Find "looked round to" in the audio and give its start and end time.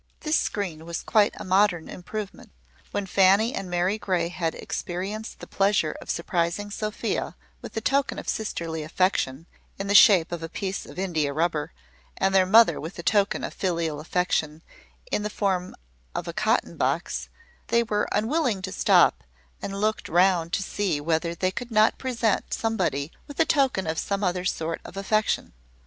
19.79-20.63